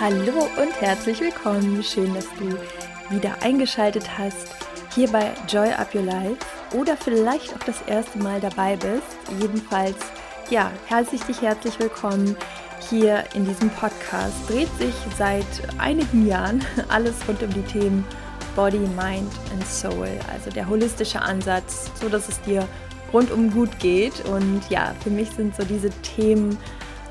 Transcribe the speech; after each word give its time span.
Hallo 0.00 0.48
und 0.60 0.80
herzlich 0.80 1.20
willkommen. 1.20 1.82
Schön, 1.82 2.12
dass 2.12 2.26
du 2.38 2.58
wieder 3.08 3.36
eingeschaltet 3.40 4.18
hast 4.18 4.48
hier 4.94 5.08
bei 5.10 5.32
Joy 5.48 5.70
Up 5.72 5.94
Your 5.94 6.02
Life 6.02 6.36
oder 6.72 6.96
vielleicht 6.96 7.54
auch 7.54 7.64
das 7.64 7.80
erste 7.86 8.18
Mal 8.18 8.40
dabei 8.40 8.76
bist. 8.76 9.06
Jedenfalls, 9.40 9.96
ja, 10.50 10.70
herzlich 10.86 11.22
herzlich 11.40 11.78
willkommen 11.78 12.36
hier 12.90 13.24
in 13.34 13.46
diesem 13.46 13.70
Podcast. 13.70 14.34
Dreht 14.48 14.68
sich 14.76 14.94
seit 15.16 15.46
einigen 15.78 16.26
Jahren 16.26 16.62
alles 16.88 17.14
rund 17.26 17.42
um 17.42 17.50
die 17.54 17.62
Themen 17.62 18.04
Body, 18.54 18.78
Mind 18.78 19.32
and 19.52 19.66
Soul, 19.66 20.08
also 20.30 20.50
der 20.50 20.68
holistische 20.68 21.22
Ansatz, 21.22 21.90
so 22.00 22.08
dass 22.10 22.28
es 22.28 22.40
dir 22.42 22.68
rundum 23.12 23.50
gut 23.50 23.78
geht. 23.78 24.24
Und 24.26 24.62
ja, 24.70 24.94
für 25.02 25.10
mich 25.10 25.30
sind 25.30 25.54
so 25.56 25.64
diese 25.64 25.90
Themen 26.02 26.56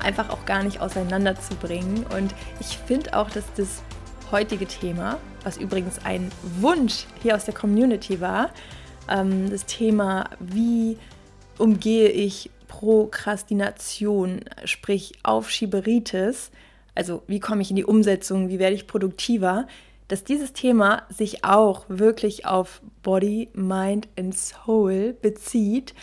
einfach 0.00 0.30
auch 0.30 0.44
gar 0.44 0.62
nicht 0.62 0.80
auseinanderzubringen. 0.80 2.04
Und 2.16 2.34
ich 2.60 2.78
finde 2.78 3.16
auch, 3.16 3.30
dass 3.30 3.44
das 3.56 3.82
heutige 4.30 4.66
Thema, 4.66 5.18
was 5.44 5.56
übrigens 5.56 6.04
ein 6.04 6.30
Wunsch 6.60 7.06
hier 7.22 7.36
aus 7.36 7.44
der 7.44 7.54
Community 7.54 8.20
war, 8.20 8.50
ähm, 9.08 9.50
das 9.50 9.66
Thema, 9.66 10.30
wie 10.40 10.96
umgehe 11.58 12.08
ich 12.08 12.50
Prokrastination, 12.68 14.40
sprich 14.64 15.12
Aufschieberitis, 15.22 16.50
also 16.94 17.22
wie 17.26 17.40
komme 17.40 17.62
ich 17.62 17.70
in 17.70 17.76
die 17.76 17.84
Umsetzung, 17.84 18.48
wie 18.48 18.58
werde 18.58 18.74
ich 18.74 18.86
produktiver, 18.86 19.66
dass 20.12 20.24
dieses 20.24 20.52
Thema 20.52 21.02
sich 21.08 21.44
auch 21.44 21.84
wirklich 21.88 22.46
auf 22.46 22.82
Body, 23.02 23.48
Mind 23.54 24.08
and 24.16 24.36
Soul 24.36 25.16
bezieht 25.20 25.94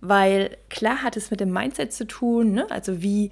weil 0.00 0.56
klar 0.68 1.02
hat 1.02 1.16
es 1.16 1.30
mit 1.30 1.40
dem 1.40 1.52
Mindset 1.52 1.92
zu 1.92 2.06
tun, 2.06 2.52
ne? 2.52 2.66
also 2.70 3.02
wie 3.02 3.30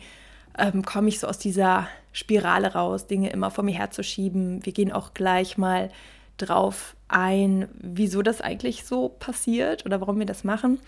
ähm, 0.58 0.84
komme 0.84 1.08
ich 1.08 1.20
so 1.20 1.26
aus 1.26 1.38
dieser 1.38 1.88
Spirale 2.12 2.72
raus, 2.72 3.06
Dinge 3.06 3.30
immer 3.30 3.50
vor 3.50 3.64
mir 3.64 3.74
herzuschieben. 3.74 4.64
Wir 4.64 4.72
gehen 4.72 4.92
auch 4.92 5.14
gleich 5.14 5.58
mal 5.58 5.90
drauf 6.36 6.96
ein, 7.08 7.68
wieso 7.74 8.22
das 8.22 8.40
eigentlich 8.40 8.84
so 8.84 9.08
passiert 9.08 9.84
oder 9.84 10.00
warum 10.00 10.18
wir 10.18 10.26
das 10.26 10.44
machen. 10.44 10.80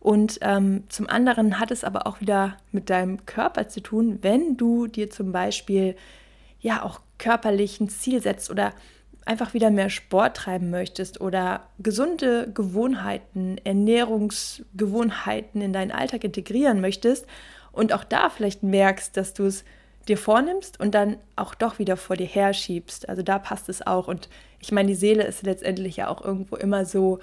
Und 0.00 0.38
ähm, 0.42 0.84
zum 0.88 1.08
anderen 1.08 1.60
hat 1.60 1.70
es 1.70 1.84
aber 1.84 2.06
auch 2.08 2.20
wieder 2.20 2.56
mit 2.72 2.90
deinem 2.90 3.24
Körper 3.24 3.68
zu 3.68 3.80
tun, 3.80 4.18
wenn 4.22 4.56
du 4.56 4.88
dir 4.88 5.10
zum 5.10 5.30
Beispiel 5.30 5.94
ja 6.62 6.82
auch 6.82 7.00
körperlich 7.18 7.80
ein 7.80 7.90
Ziel 7.90 8.22
setzt 8.22 8.50
oder 8.50 8.72
einfach 9.24 9.54
wieder 9.54 9.70
mehr 9.70 9.90
Sport 9.90 10.36
treiben 10.36 10.70
möchtest 10.70 11.20
oder 11.20 11.68
gesunde 11.78 12.50
Gewohnheiten, 12.52 13.58
Ernährungsgewohnheiten 13.62 15.60
in 15.60 15.72
deinen 15.72 15.92
Alltag 15.92 16.24
integrieren 16.24 16.80
möchtest 16.80 17.26
und 17.70 17.92
auch 17.92 18.04
da 18.04 18.30
vielleicht 18.30 18.62
merkst, 18.62 19.16
dass 19.16 19.34
du 19.34 19.44
es 19.44 19.64
dir 20.08 20.18
vornimmst 20.18 20.80
und 20.80 20.94
dann 20.94 21.16
auch 21.36 21.54
doch 21.54 21.78
wieder 21.78 21.96
vor 21.96 22.16
dir 22.16 22.26
herschiebst. 22.26 23.08
Also 23.08 23.22
da 23.22 23.38
passt 23.38 23.68
es 23.68 23.86
auch. 23.86 24.08
Und 24.08 24.28
ich 24.58 24.72
meine, 24.72 24.88
die 24.88 24.96
Seele 24.96 25.22
ist 25.24 25.44
letztendlich 25.44 25.96
ja 25.96 26.08
auch 26.08 26.24
irgendwo 26.24 26.56
immer 26.56 26.84
so 26.84 27.20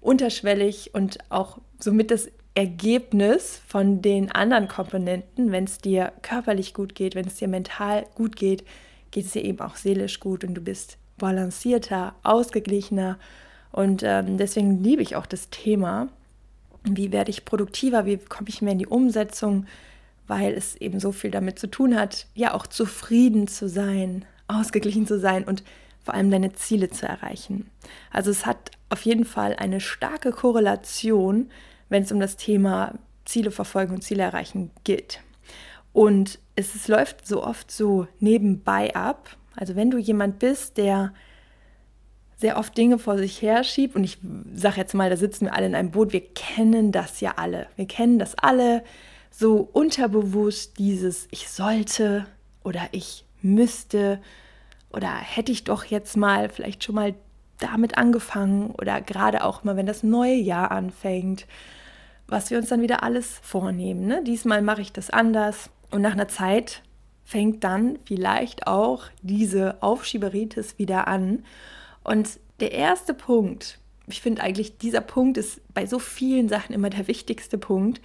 unterschwellig 0.00 0.94
und 0.94 1.18
auch 1.28 1.58
somit 1.78 2.10
das 2.10 2.30
Ergebnis 2.54 3.62
von 3.66 4.02
den 4.02 4.30
anderen 4.30 4.68
Komponenten, 4.68 5.52
wenn 5.52 5.64
es 5.64 5.78
dir 5.78 6.12
körperlich 6.22 6.74
gut 6.74 6.94
geht, 6.94 7.14
wenn 7.14 7.26
es 7.26 7.36
dir 7.36 7.48
mental 7.48 8.06
gut 8.14 8.36
geht, 8.36 8.64
geht 9.10 9.26
es 9.26 9.32
dir 9.32 9.42
eben 9.44 9.60
auch 9.60 9.76
seelisch 9.76 10.20
gut 10.20 10.44
und 10.44 10.54
du 10.54 10.60
bist 10.60 10.98
balancierter, 11.18 12.14
ausgeglichener. 12.22 13.18
Und 13.70 14.02
ähm, 14.02 14.36
deswegen 14.36 14.82
liebe 14.82 15.02
ich 15.02 15.16
auch 15.16 15.26
das 15.26 15.48
Thema, 15.48 16.08
wie 16.84 17.12
werde 17.12 17.30
ich 17.30 17.44
produktiver, 17.44 18.04
wie 18.06 18.18
komme 18.18 18.48
ich 18.48 18.60
mehr 18.60 18.72
in 18.72 18.78
die 18.78 18.86
Umsetzung, 18.86 19.66
weil 20.26 20.52
es 20.52 20.76
eben 20.76 21.00
so 21.00 21.12
viel 21.12 21.30
damit 21.30 21.58
zu 21.58 21.68
tun 21.68 21.96
hat, 21.98 22.26
ja 22.34 22.54
auch 22.54 22.66
zufrieden 22.66 23.48
zu 23.48 23.68
sein, 23.68 24.24
ausgeglichen 24.48 25.06
zu 25.06 25.18
sein 25.18 25.44
und 25.44 25.62
vor 26.04 26.14
allem 26.14 26.30
deine 26.30 26.52
Ziele 26.52 26.90
zu 26.90 27.06
erreichen. 27.06 27.70
Also 28.10 28.30
es 28.30 28.44
hat 28.44 28.72
auf 28.90 29.02
jeden 29.02 29.24
Fall 29.24 29.54
eine 29.56 29.80
starke 29.80 30.32
Korrelation, 30.32 31.50
wenn 31.92 32.02
es 32.02 32.12
um 32.12 32.18
das 32.18 32.36
Thema 32.36 32.98
Ziele 33.24 33.52
verfolgen 33.52 33.94
und 33.94 34.02
Ziele 34.02 34.24
erreichen 34.24 34.70
geht. 34.82 35.20
Und 35.92 36.38
es, 36.56 36.74
es 36.74 36.88
läuft 36.88 37.26
so 37.26 37.44
oft 37.44 37.70
so 37.70 38.08
nebenbei 38.18 38.94
ab 38.96 39.36
also 39.56 39.76
wenn 39.76 39.90
du 39.90 39.98
jemand 39.98 40.38
bist, 40.38 40.76
der 40.76 41.12
sehr 42.36 42.58
oft 42.58 42.76
Dinge 42.76 42.98
vor 42.98 43.18
sich 43.18 43.40
her 43.40 43.62
schiebt, 43.62 43.94
und 43.94 44.04
ich 44.04 44.18
sage 44.54 44.76
jetzt 44.78 44.94
mal, 44.94 45.10
da 45.10 45.16
sitzen 45.16 45.46
wir 45.46 45.54
alle 45.54 45.66
in 45.66 45.74
einem 45.74 45.90
Boot, 45.90 46.12
wir 46.12 46.24
kennen 46.34 46.90
das 46.90 47.20
ja 47.20 47.34
alle. 47.36 47.68
Wir 47.76 47.86
kennen 47.86 48.18
das 48.18 48.36
alle 48.36 48.82
so 49.30 49.68
unterbewusst, 49.72 50.78
dieses 50.78 51.28
ich 51.30 51.48
sollte 51.48 52.26
oder 52.64 52.88
ich 52.92 53.24
müsste 53.40 54.20
oder 54.90 55.08
hätte 55.08 55.52
ich 55.52 55.64
doch 55.64 55.84
jetzt 55.84 56.16
mal 56.16 56.48
vielleicht 56.48 56.84
schon 56.84 56.94
mal 56.94 57.14
damit 57.58 57.96
angefangen 57.96 58.72
oder 58.72 59.00
gerade 59.00 59.44
auch 59.44 59.64
mal, 59.64 59.76
wenn 59.76 59.86
das 59.86 60.02
neue 60.02 60.34
Jahr 60.34 60.70
anfängt, 60.70 61.46
was 62.32 62.50
wir 62.50 62.58
uns 62.58 62.68
dann 62.68 62.80
wieder 62.80 63.02
alles 63.02 63.38
vornehmen. 63.42 64.06
Ne? 64.06 64.22
Diesmal 64.24 64.62
mache 64.62 64.80
ich 64.80 64.92
das 64.92 65.10
anders 65.10 65.70
und 65.90 66.02
nach 66.02 66.12
einer 66.12 66.28
Zeit 66.28 66.82
fängt 67.24 67.62
dann 67.62 67.98
vielleicht 68.04 68.66
auch 68.66 69.04
diese 69.20 69.82
Aufschieberitis 69.82 70.78
wieder 70.78 71.06
an. 71.08 71.44
Und 72.02 72.40
der 72.60 72.72
erste 72.72 73.14
Punkt, 73.14 73.78
ich 74.06 74.20
finde 74.20 74.42
eigentlich, 74.42 74.78
dieser 74.78 75.02
Punkt 75.02 75.36
ist 75.36 75.60
bei 75.74 75.86
so 75.86 75.98
vielen 75.98 76.48
Sachen 76.48 76.74
immer 76.74 76.90
der 76.90 77.06
wichtigste 77.06 77.58
Punkt. 77.58 78.00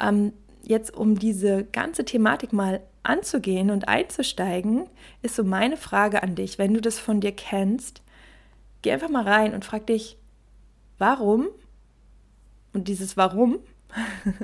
Ähm, 0.00 0.32
jetzt, 0.62 0.94
um 0.94 1.18
diese 1.18 1.64
ganze 1.64 2.04
Thematik 2.04 2.52
mal 2.52 2.80
anzugehen 3.02 3.70
und 3.70 3.88
einzusteigen, 3.88 4.86
ist 5.22 5.34
so 5.34 5.44
meine 5.44 5.76
Frage 5.76 6.22
an 6.22 6.34
dich, 6.34 6.58
wenn 6.58 6.74
du 6.74 6.80
das 6.80 6.98
von 6.98 7.20
dir 7.20 7.32
kennst, 7.32 8.02
geh 8.82 8.92
einfach 8.92 9.08
mal 9.08 9.24
rein 9.24 9.54
und 9.54 9.64
frag 9.64 9.86
dich, 9.86 10.16
warum? 10.98 11.48
Und 12.72 12.88
dieses 12.88 13.16
Warum 13.16 13.58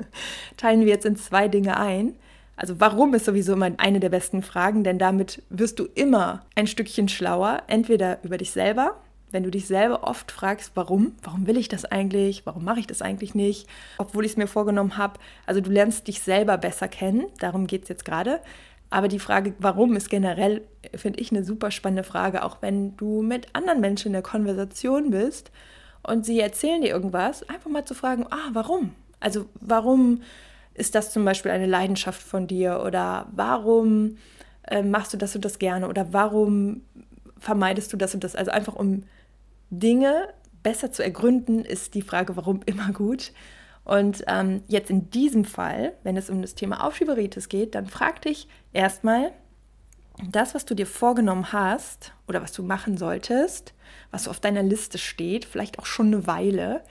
teilen 0.56 0.80
wir 0.80 0.88
jetzt 0.88 1.06
in 1.06 1.16
zwei 1.16 1.48
Dinge 1.48 1.78
ein. 1.78 2.14
Also 2.56 2.80
warum 2.80 3.14
ist 3.14 3.26
sowieso 3.26 3.52
immer 3.52 3.70
eine 3.76 4.00
der 4.00 4.08
besten 4.08 4.42
Fragen, 4.42 4.82
denn 4.82 4.98
damit 4.98 5.42
wirst 5.50 5.78
du 5.78 5.86
immer 5.94 6.46
ein 6.54 6.66
Stückchen 6.66 7.08
schlauer, 7.08 7.62
entweder 7.66 8.18
über 8.22 8.38
dich 8.38 8.50
selber, 8.50 8.96
wenn 9.30 9.42
du 9.42 9.50
dich 9.50 9.66
selber 9.66 10.04
oft 10.04 10.32
fragst, 10.32 10.72
warum, 10.74 11.12
warum 11.22 11.46
will 11.46 11.58
ich 11.58 11.68
das 11.68 11.84
eigentlich, 11.84 12.46
warum 12.46 12.64
mache 12.64 12.80
ich 12.80 12.86
das 12.86 13.02
eigentlich 13.02 13.34
nicht, 13.34 13.68
obwohl 13.98 14.24
ich 14.24 14.32
es 14.32 14.36
mir 14.38 14.46
vorgenommen 14.46 14.96
habe. 14.96 15.20
Also 15.44 15.60
du 15.60 15.70
lernst 15.70 16.08
dich 16.08 16.20
selber 16.20 16.56
besser 16.56 16.88
kennen, 16.88 17.26
darum 17.40 17.66
geht 17.66 17.82
es 17.82 17.88
jetzt 17.90 18.04
gerade. 18.06 18.40
Aber 18.88 19.08
die 19.08 19.18
Frage, 19.18 19.54
warum, 19.58 19.96
ist 19.96 20.08
generell, 20.08 20.62
finde 20.94 21.20
ich, 21.20 21.32
eine 21.32 21.44
super 21.44 21.70
spannende 21.70 22.04
Frage, 22.04 22.44
auch 22.44 22.62
wenn 22.62 22.96
du 22.96 23.20
mit 23.20 23.48
anderen 23.52 23.80
Menschen 23.80 24.08
in 24.08 24.12
der 24.12 24.22
Konversation 24.22 25.10
bist 25.10 25.50
und 26.06 26.24
sie 26.24 26.40
erzählen 26.40 26.82
dir 26.82 26.90
irgendwas, 26.90 27.48
einfach 27.48 27.70
mal 27.70 27.84
zu 27.84 27.94
fragen, 27.94 28.26
ah, 28.30 28.50
warum? 28.52 28.94
Also 29.20 29.46
warum 29.60 30.22
ist 30.74 30.94
das 30.94 31.12
zum 31.12 31.24
Beispiel 31.24 31.50
eine 31.50 31.66
Leidenschaft 31.66 32.22
von 32.22 32.46
dir 32.46 32.82
oder 32.84 33.26
warum 33.32 34.18
äh, 34.68 34.82
machst 34.82 35.12
du 35.12 35.16
das 35.16 35.34
und 35.34 35.44
das 35.44 35.58
gerne 35.58 35.88
oder 35.88 36.12
warum 36.12 36.82
vermeidest 37.38 37.92
du 37.92 37.96
das 37.96 38.14
und 38.14 38.24
das? 38.24 38.36
Also 38.36 38.50
einfach 38.50 38.74
um 38.74 39.04
Dinge 39.70 40.28
besser 40.62 40.92
zu 40.92 41.02
ergründen, 41.02 41.64
ist 41.64 41.94
die 41.94 42.02
Frage, 42.02 42.36
warum 42.36 42.60
immer 42.66 42.92
gut. 42.92 43.32
Und 43.84 44.24
ähm, 44.26 44.62
jetzt 44.66 44.90
in 44.90 45.10
diesem 45.10 45.44
Fall, 45.44 45.92
wenn 46.02 46.16
es 46.16 46.28
um 46.28 46.42
das 46.42 46.56
Thema 46.56 46.84
Aufschieberitis 46.84 47.48
geht, 47.48 47.74
dann 47.74 47.86
frag 47.86 48.20
dich 48.22 48.48
erstmal, 48.72 49.32
das, 50.24 50.54
was 50.54 50.64
du 50.64 50.74
dir 50.74 50.86
vorgenommen 50.86 51.52
hast 51.52 52.12
oder 52.26 52.42
was 52.42 52.52
du 52.52 52.62
machen 52.62 52.96
solltest, 52.96 53.74
was 54.10 54.28
auf 54.28 54.40
deiner 54.40 54.62
Liste 54.62 54.98
steht, 54.98 55.44
vielleicht 55.44 55.78
auch 55.78 55.86
schon 55.86 56.06
eine 56.06 56.26
Weile, 56.26 56.82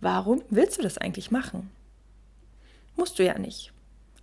warum 0.00 0.42
willst 0.50 0.78
du 0.78 0.82
das 0.82 0.98
eigentlich 0.98 1.30
machen? 1.30 1.70
Musst 2.96 3.18
du 3.18 3.24
ja 3.24 3.38
nicht. 3.38 3.72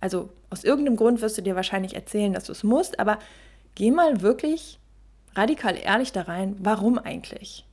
Also 0.00 0.30
aus 0.50 0.64
irgendeinem 0.64 0.96
Grund 0.96 1.20
wirst 1.20 1.38
du 1.38 1.42
dir 1.42 1.56
wahrscheinlich 1.56 1.94
erzählen, 1.94 2.32
dass 2.32 2.44
du 2.44 2.52
es 2.52 2.62
musst, 2.62 3.00
aber 3.00 3.18
geh 3.74 3.90
mal 3.90 4.20
wirklich 4.20 4.78
radikal 5.34 5.76
ehrlich 5.76 6.12
da 6.12 6.22
rein, 6.22 6.56
warum 6.60 6.98
eigentlich? 6.98 7.64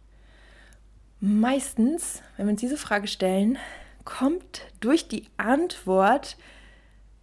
Meistens, 1.19 2.21
wenn 2.35 2.47
wir 2.47 2.51
uns 2.51 2.61
diese 2.61 2.77
Frage 2.77 3.07
stellen, 3.07 3.57
kommt 4.05 4.61
durch 4.79 5.07
die 5.07 5.25
Antwort 5.37 6.37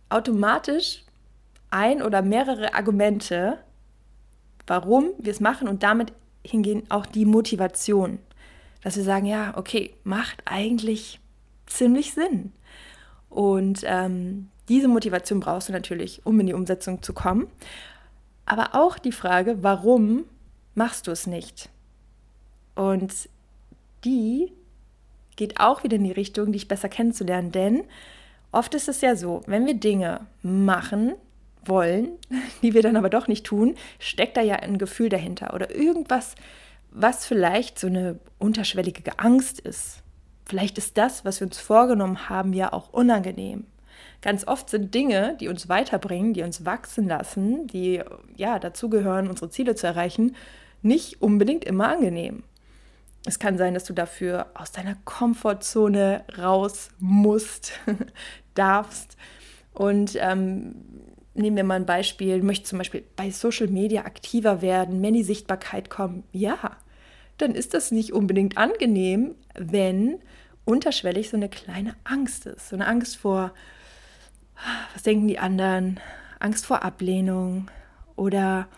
automatisch 0.09 1.03
ein 1.71 2.03
oder 2.03 2.23
mehrere 2.23 2.75
Argumente, 2.75 3.59
warum 4.67 5.11
wir 5.19 5.33
es 5.33 5.41
machen 5.41 5.69
und 5.69 5.83
damit 5.83 6.13
hingehen 6.45 6.85
auch 6.89 7.07
die 7.07 7.25
Motivation, 7.25 8.19
dass 8.83 8.97
wir 8.97 9.05
sagen, 9.05 9.27
ja, 9.27 9.57
okay, 9.57 9.95
macht 10.05 10.43
eigentlich 10.45 11.21
ziemlich 11.67 12.13
Sinn. 12.13 12.53
Und 13.29 13.83
ähm, 13.85 14.49
diese 14.69 14.89
Motivation 14.89 15.41
brauchst 15.41 15.69
du 15.69 15.73
natürlich, 15.73 16.25
um 16.25 16.41
in 16.41 16.47
die 16.47 16.55
Umsetzung 16.55 17.03
zu 17.03 17.13
kommen. 17.13 17.47
Aber 18.47 18.75
auch 18.75 18.99
die 18.99 19.13
Frage, 19.13 19.63
warum 19.63 20.25
machst 20.75 21.07
du 21.07 21.11
es 21.11 21.27
nicht? 21.27 21.69
Und 22.75 23.29
die 24.05 24.53
geht 25.37 25.61
auch 25.61 25.85
wieder 25.85 25.97
in 25.97 26.05
die 26.05 26.13
Richtung, 26.13 26.53
dich 26.53 26.67
besser 26.69 26.89
kennenzulernen, 26.89 27.53
denn 27.53 27.85
Oft 28.53 28.75
ist 28.75 28.89
es 28.89 29.01
ja 29.01 29.15
so, 29.15 29.43
wenn 29.47 29.67
wir 29.67 29.75
Dinge 29.75 30.27
machen 30.43 31.13
wollen, 31.65 32.11
die 32.63 32.75
wir 32.75 32.83
dann 32.83 32.97
aber 32.97 33.11
doch 33.11 33.29
nicht 33.29 33.47
tun, 33.47 33.77
steckt 33.99 34.37
da 34.37 34.43
ja 34.43 34.57
ein 34.57 34.79
Gefühl 34.79 35.09
dahinter 35.09 35.55
oder 35.55 35.75
irgendwas, 35.75 36.35
was 36.91 37.27
vielleicht 37.27 37.79
so 37.79 37.87
eine 37.87 38.19
unterschwellige 38.39 39.19
Angst 39.19 39.61
ist. 39.61 40.03
Vielleicht 40.45 40.79
ist 40.79 40.99
das, 40.99 41.25
was 41.25 41.41
wir 41.41 41.47
uns 41.47 41.59
vorgenommen 41.59 42.29
haben, 42.29 42.53
ja 42.53 42.73
auch 42.73 42.93
unangenehm. 42.93 43.67
Ganz 44.23 44.47
oft 44.47 44.69
sind 44.69 44.95
Dinge, 44.95 45.37
die 45.41 45.49
uns 45.49 45.69
weiterbringen, 45.69 46.35
die 46.35 46.43
uns 46.43 46.67
wachsen 46.67 47.09
lassen, 47.09 47.67
die 47.69 48.03
ja 48.37 48.59
dazugehören, 48.59 49.29
unsere 49.29 49.51
Ziele 49.51 49.75
zu 49.77 49.87
erreichen, 49.87 50.37
nicht 50.83 51.23
unbedingt 51.23 51.65
immer 51.65 51.89
angenehm. 51.89 52.43
Es 53.27 53.39
kann 53.39 53.59
sein, 53.59 53.75
dass 53.75 53.85
du 53.85 53.93
dafür 53.93 54.47
aus 54.55 54.73
deiner 54.73 54.97
Komfortzone 55.05 56.25
raus 56.39 56.91
musst, 56.99 57.73
darfst. 58.55 59.17
Und 59.73 60.17
ähm, 60.19 60.75
nehmen 61.35 61.57
wir 61.57 61.65
mal 61.65 61.77
ein 61.77 61.87
Beispiel, 61.87 62.43
möchtest 62.43 62.71
zum 62.71 62.79
Beispiel 62.79 63.05
bei 63.17 63.31
Social 63.31 63.69
Media 63.69 64.05
aktiver 64.05 64.63
werden, 64.63 65.01
mehr 65.01 65.09
in 65.09 65.17
die 65.17 65.23
Sichtbarkeit 65.23 65.91
kommen. 65.91 66.25
Ja, 66.33 66.77
dann 67.39 67.55
ist 67.55 67.75
das 67.75 67.91
nicht 67.91 68.13
unbedingt 68.13 68.59
angenehm, 68.59 69.35
wenn 69.55 70.19
unterschwellig 70.65 71.31
so 71.31 71.37
eine 71.37 71.49
kleine 71.49 71.95
Angst 72.05 72.47
ist. 72.47 72.69
So 72.69 72.77
eine 72.77 72.87
Angst 72.87 73.17
vor, 73.17 73.53
was 74.93 75.03
denken 75.03 75.29
die 75.29 75.39
anderen, 75.39 76.01
Angst 76.39 76.67
vor 76.67 76.83
Ablehnung 76.83 77.71
oder 78.17 78.69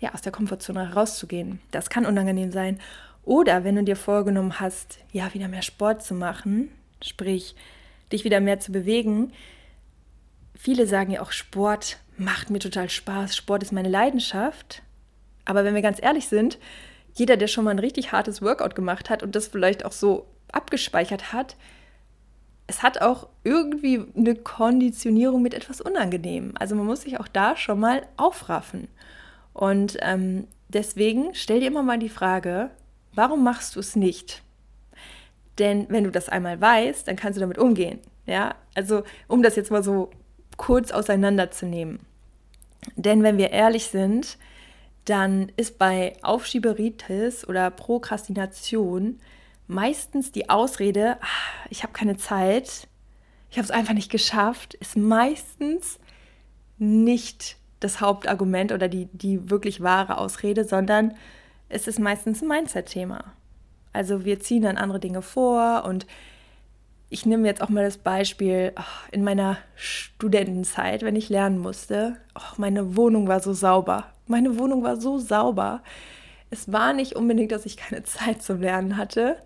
ja, 0.00 0.12
aus 0.12 0.22
der 0.22 0.32
Komfortzone 0.32 0.88
herauszugehen. 0.88 1.60
Das 1.70 1.88
kann 1.88 2.06
unangenehm 2.06 2.50
sein. 2.50 2.80
Oder 3.24 3.62
wenn 3.62 3.76
du 3.76 3.84
dir 3.84 3.96
vorgenommen 3.96 4.58
hast, 4.58 4.98
ja, 5.12 5.32
wieder 5.32 5.48
mehr 5.48 5.62
Sport 5.62 6.02
zu 6.02 6.14
machen, 6.14 6.70
sprich, 7.02 7.54
dich 8.10 8.24
wieder 8.24 8.40
mehr 8.40 8.58
zu 8.58 8.72
bewegen. 8.72 9.32
Viele 10.62 10.86
sagen 10.86 11.10
ja 11.10 11.22
auch, 11.22 11.32
Sport 11.32 11.98
macht 12.16 12.48
mir 12.48 12.60
total 12.60 12.88
Spaß, 12.88 13.34
Sport 13.34 13.64
ist 13.64 13.72
meine 13.72 13.88
Leidenschaft. 13.88 14.84
Aber 15.44 15.64
wenn 15.64 15.74
wir 15.74 15.82
ganz 15.82 16.00
ehrlich 16.00 16.28
sind, 16.28 16.56
jeder, 17.14 17.36
der 17.36 17.48
schon 17.48 17.64
mal 17.64 17.72
ein 17.72 17.80
richtig 17.80 18.12
hartes 18.12 18.42
Workout 18.42 18.76
gemacht 18.76 19.10
hat 19.10 19.24
und 19.24 19.34
das 19.34 19.48
vielleicht 19.48 19.84
auch 19.84 19.90
so 19.90 20.24
abgespeichert 20.52 21.32
hat, 21.32 21.56
es 22.68 22.84
hat 22.84 23.02
auch 23.02 23.26
irgendwie 23.42 24.04
eine 24.16 24.36
Konditionierung 24.36 25.42
mit 25.42 25.52
etwas 25.52 25.80
Unangenehm. 25.80 26.52
Also 26.56 26.76
man 26.76 26.86
muss 26.86 27.02
sich 27.02 27.18
auch 27.18 27.26
da 27.26 27.56
schon 27.56 27.80
mal 27.80 28.06
aufraffen. 28.16 28.86
Und 29.54 29.96
ähm, 30.00 30.46
deswegen 30.68 31.34
stell 31.34 31.58
dir 31.58 31.66
immer 31.66 31.82
mal 31.82 31.98
die 31.98 32.08
Frage, 32.08 32.70
warum 33.12 33.42
machst 33.42 33.74
du 33.74 33.80
es 33.80 33.96
nicht? 33.96 34.44
Denn 35.58 35.86
wenn 35.88 36.04
du 36.04 36.12
das 36.12 36.28
einmal 36.28 36.60
weißt, 36.60 37.08
dann 37.08 37.16
kannst 37.16 37.36
du 37.36 37.40
damit 37.40 37.58
umgehen. 37.58 37.98
Ja, 38.26 38.54
also 38.76 39.02
um 39.26 39.42
das 39.42 39.56
jetzt 39.56 39.72
mal 39.72 39.82
so 39.82 40.12
kurz 40.56 40.90
auseinanderzunehmen. 40.90 42.00
Denn 42.96 43.22
wenn 43.22 43.38
wir 43.38 43.50
ehrlich 43.50 43.86
sind, 43.86 44.38
dann 45.04 45.50
ist 45.56 45.78
bei 45.78 46.16
Aufschieberitis 46.22 47.46
oder 47.46 47.70
Prokrastination 47.70 49.20
meistens 49.66 50.32
die 50.32 50.48
Ausrede, 50.50 51.18
ah, 51.20 51.66
ich 51.70 51.82
habe 51.82 51.92
keine 51.92 52.16
Zeit, 52.16 52.88
ich 53.50 53.58
habe 53.58 53.64
es 53.64 53.70
einfach 53.70 53.94
nicht 53.94 54.10
geschafft, 54.10 54.74
ist 54.74 54.96
meistens 54.96 55.98
nicht 56.78 57.56
das 57.80 58.00
Hauptargument 58.00 58.72
oder 58.72 58.88
die, 58.88 59.06
die 59.12 59.50
wirklich 59.50 59.82
wahre 59.82 60.18
Ausrede, 60.18 60.64
sondern 60.64 61.14
es 61.68 61.88
ist 61.88 61.98
meistens 61.98 62.42
ein 62.42 62.48
Mindset-Thema. 62.48 63.32
Also 63.92 64.24
wir 64.24 64.40
ziehen 64.40 64.62
dann 64.62 64.76
andere 64.76 65.00
Dinge 65.00 65.22
vor 65.22 65.84
und 65.84 66.06
ich 67.12 67.26
nehme 67.26 67.46
jetzt 67.46 67.62
auch 67.62 67.68
mal 67.68 67.84
das 67.84 67.98
Beispiel 67.98 68.72
oh, 68.76 68.82
in 69.10 69.22
meiner 69.22 69.58
Studentenzeit, 69.76 71.02
wenn 71.02 71.16
ich 71.16 71.28
lernen 71.28 71.58
musste. 71.58 72.16
Oh, 72.34 72.54
meine 72.56 72.96
Wohnung 72.96 73.28
war 73.28 73.40
so 73.40 73.52
sauber. 73.52 74.06
Meine 74.26 74.58
Wohnung 74.58 74.82
war 74.82 74.96
so 74.96 75.18
sauber. 75.18 75.82
Es 76.50 76.72
war 76.72 76.92
nicht 76.92 77.14
unbedingt, 77.14 77.52
dass 77.52 77.66
ich 77.66 77.76
keine 77.76 78.02
Zeit 78.04 78.42
zum 78.42 78.60
Lernen 78.60 78.96
hatte, 78.96 79.36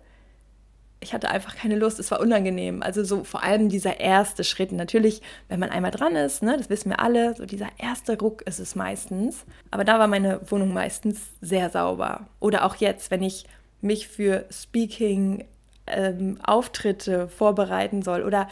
ich 0.99 1.13
hatte 1.13 1.29
einfach 1.29 1.55
keine 1.55 1.75
Lust, 1.75 1.99
es 1.99 2.09
war 2.11 2.19
unangenehm. 2.19 2.81
Also 2.81 3.03
so 3.03 3.23
vor 3.23 3.43
allem 3.43 3.69
dieser 3.69 3.99
erste 3.99 4.43
Schritt. 4.43 4.71
Natürlich, 4.71 5.21
wenn 5.47 5.59
man 5.59 5.69
einmal 5.69 5.91
dran 5.91 6.15
ist, 6.15 6.41
ne, 6.41 6.57
das 6.57 6.69
wissen 6.69 6.89
wir 6.89 6.99
alle, 6.99 7.35
so 7.35 7.45
dieser 7.45 7.69
erste 7.77 8.17
Ruck 8.17 8.41
ist 8.43 8.59
es 8.59 8.75
meistens. 8.75 9.45
Aber 9.69 9.83
da 9.83 9.99
war 9.99 10.07
meine 10.07 10.39
Wohnung 10.49 10.73
meistens 10.73 11.21
sehr 11.41 11.69
sauber. 11.69 12.27
Oder 12.39 12.65
auch 12.65 12.75
jetzt, 12.77 13.11
wenn 13.11 13.21
ich 13.21 13.45
mich 13.79 14.07
für 14.07 14.45
Speaking, 14.49 15.45
ähm, 15.87 16.39
Auftritte 16.43 17.27
vorbereiten 17.29 18.01
soll 18.01 18.23
oder 18.23 18.47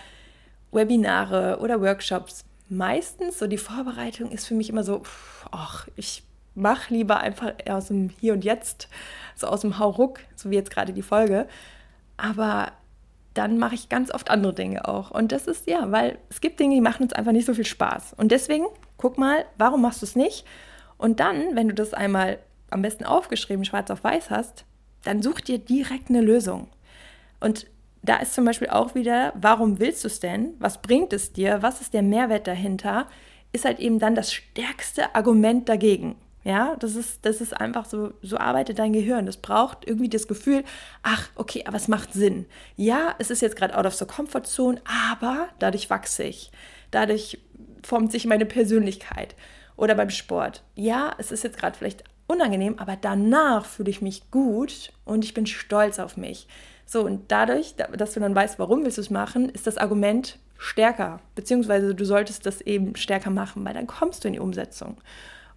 Webinare 0.72 1.60
oder 1.62 1.82
Workshops. 1.82 2.46
Meistens 2.68 3.40
so 3.40 3.48
die 3.48 3.58
Vorbereitung 3.58 4.32
ist 4.32 4.48
für 4.48 4.56
mich 4.56 4.70
immer 4.70 4.84
so, 4.84 5.04
ach, 5.52 5.88
ich 5.96 6.24
mache 6.56 6.94
lieber 6.94 7.20
einfach 7.20 7.54
aus 7.68 7.88
dem 7.88 8.10
Hier 8.10 8.34
und 8.34 8.44
Jetzt, 8.44 8.88
so 9.36 9.48
aus 9.48 9.62
dem 9.62 9.78
Hauruck, 9.78 10.20
so 10.36 10.50
wie 10.50 10.56
jetzt 10.56 10.72
gerade 10.72 10.94
die 10.94 11.02
Folge 11.02 11.48
aber 12.18 12.72
dann 13.34 13.58
mache 13.58 13.76
ich 13.76 13.90
ganz 13.90 14.14
oft 14.14 14.30
andere 14.30 14.54
Dinge 14.54 14.88
auch. 14.88 15.12
Und 15.12 15.32
das 15.32 15.48
ist 15.48 15.68
ja, 15.68 15.92
weil 15.92 16.18
es 16.30 16.40
gibt 16.40 16.60
Dinge, 16.60 16.76
die 16.76 16.82
machen 16.82 17.04
uns 17.04 17.14
einfach 17.14 17.34
nicht 17.34 17.46
so 17.46 17.54
viel 17.54 17.66
Spaß. 17.66 18.14
Und 18.14 18.32
deswegen 18.32 18.66
guck 18.98 19.18
mal, 19.18 19.46
warum 19.58 19.82
machst 19.82 20.02
du 20.02 20.06
es 20.06 20.16
nicht? 20.16 20.46
Und 20.98 21.20
dann, 21.20 21.56
wenn 21.56 21.68
du 21.68 21.74
das 21.74 21.94
einmal 21.94 22.40
am 22.70 22.82
besten 22.82 23.04
aufgeschrieben, 23.04 23.66
schwarz 23.66 23.92
auf 23.92 24.04
weiß 24.04 24.30
hast, 24.30 24.66
dann 25.04 25.22
such 25.22 25.42
dir 25.42 25.60
direkt 25.60 26.10
eine 26.10 26.22
Lösung. 26.22 26.70
Und 27.40 27.68
da 28.02 28.18
ist 28.18 28.34
zum 28.34 28.46
Beispiel 28.46 28.70
auch 28.70 28.96
wieder, 28.96 29.34
warum 29.36 29.80
willst 29.80 30.04
du 30.04 30.08
es 30.08 30.20
denn? 30.20 30.54
Was 30.60 30.82
bringt 30.82 31.12
es 31.14 31.34
dir? 31.34 31.62
Was 31.62 31.82
ist 31.82 31.94
der 31.94 32.04
Mehrwert 32.04 32.48
dahinter? 32.48 33.08
Ist 33.52 33.66
halt 33.66 33.80
eben 33.80 34.00
dann 34.00 34.16
das 34.16 34.34
stärkste 34.34 35.16
Argument 35.16 35.68
dagegen. 35.68 36.16
Ja, 36.44 36.76
das 36.76 36.96
ist, 36.96 37.26
das 37.26 37.42
ist 37.42 37.60
einfach 37.60 37.86
so, 37.86 38.14
so 38.22 38.38
arbeitet 38.38 38.78
dein 38.78 38.94
Gehirn. 38.94 39.26
Das 39.26 39.38
braucht 39.38 39.88
irgendwie 39.88 40.10
das 40.10 40.28
Gefühl, 40.28 40.64
ach, 41.02 41.30
okay, 41.34 41.64
aber 41.66 41.78
es 41.78 41.88
macht 41.88 42.14
Sinn. 42.14 42.46
Ja, 42.76 43.16
es 43.18 43.32
ist 43.32 43.42
jetzt 43.42 43.56
gerade 43.56 43.76
out 43.76 43.88
of 43.88 43.96
the 43.96 44.06
comfort 44.06 44.44
zone, 44.44 44.80
aber 45.12 45.50
dadurch 45.58 45.90
wachse 45.90 46.24
ich. 46.24 46.52
Dadurch 46.92 47.40
formt 47.82 48.12
sich 48.12 48.28
meine 48.28 48.46
Persönlichkeit. 48.46 49.36
Oder 49.76 49.96
beim 49.96 50.12
Sport. 50.12 50.64
Ja, 50.76 51.16
es 51.18 51.32
ist 51.32 51.44
jetzt 51.44 51.58
gerade 51.58 51.78
vielleicht 51.78 52.04
unangenehm, 52.28 52.80
aber 52.80 52.96
danach 52.96 53.66
fühle 53.66 53.90
ich 53.90 54.02
mich 54.02 54.32
gut 54.32 54.92
und 55.04 55.24
ich 55.24 55.34
bin 55.34 55.46
stolz 55.46 56.00
auf 56.00 56.18
mich. 56.18 56.48
So, 56.86 57.04
und 57.04 57.32
dadurch, 57.32 57.76
dass 57.76 58.14
du 58.14 58.20
dann 58.20 58.36
weißt, 58.36 58.60
warum 58.60 58.84
willst 58.84 58.98
du 58.98 59.02
es 59.02 59.10
machen, 59.10 59.50
ist 59.50 59.68
das 59.68 59.78
Argument 59.78 60.38
stärker. 60.58 61.20
Beziehungsweise 61.34 61.96
du 61.96 62.06
solltest 62.06 62.46
das 62.46 62.62
eben 62.62 62.96
stärker 62.96 63.32
machen, 63.32 63.66
weil 63.66 63.74
dann 63.74 63.88
kommst 63.88 64.24
du 64.24 64.28
in 64.28 64.34
die 64.34 64.40
Umsetzung. 64.40 64.98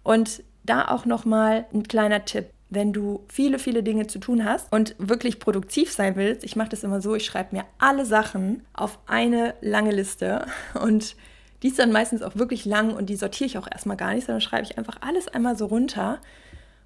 Und 0.03 0.43
da 0.63 0.87
auch 0.87 1.05
nochmal 1.05 1.65
ein 1.73 1.83
kleiner 1.83 2.25
Tipp. 2.25 2.47
Wenn 2.71 2.93
du 2.93 3.25
viele, 3.27 3.57
viele 3.57 3.81
Dinge 3.81 4.05
zu 4.05 4.19
tun 4.19 4.45
hast 4.45 4.71
und 4.71 4.95
wirklich 4.99 5.39
produktiv 5.39 5.91
sein 5.91 6.15
willst, 6.15 6.43
ich 6.43 6.55
mache 6.55 6.69
das 6.69 6.83
immer 6.83 7.01
so, 7.01 7.15
ich 7.15 7.25
schreibe 7.25 7.55
mir 7.55 7.65
alle 7.79 8.05
Sachen 8.05 8.63
auf 8.73 8.99
eine 9.07 9.55
lange 9.61 9.91
Liste 9.91 10.45
und 10.79 11.15
die 11.63 11.67
ist 11.67 11.79
dann 11.79 11.91
meistens 11.91 12.21
auch 12.21 12.35
wirklich 12.35 12.65
lang 12.65 12.93
und 12.93 13.07
die 13.07 13.15
sortiere 13.15 13.47
ich 13.47 13.57
auch 13.57 13.67
erstmal 13.69 13.97
gar 13.97 14.13
nicht, 14.13 14.25
sondern 14.25 14.41
schreibe 14.41 14.63
ich 14.63 14.77
einfach 14.77 14.97
alles 15.01 15.27
einmal 15.27 15.57
so 15.57 15.65
runter. 15.65 16.19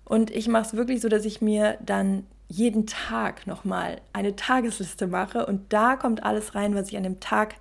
Und 0.06 0.32
ich 0.32 0.48
mache 0.48 0.68
es 0.68 0.74
wirklich 0.74 1.02
so, 1.02 1.10
dass 1.10 1.26
ich 1.26 1.42
mir 1.42 1.78
dann 1.86 2.26
jeden 2.48 2.86
Tag 2.86 3.48
nochmal 3.48 4.02
eine 4.12 4.36
Tagesliste 4.36 5.08
mache 5.08 5.46
und 5.46 5.74
da 5.74 5.96
kommt 5.96 6.24
alles 6.24 6.56
rein, 6.56 6.76
was 6.76 6.90
ich 6.90 6.98
an 6.98 7.04
dem 7.04 7.20
Tag 7.20 7.56